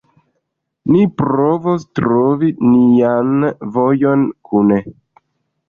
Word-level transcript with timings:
Ni 0.95 1.03
provos 1.21 1.85
retrovi 1.99 2.51
nian 2.71 3.47
vojon 3.79 4.27
kune. 4.51 4.83